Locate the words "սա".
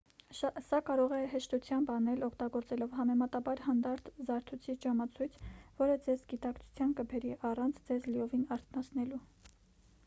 0.35-0.77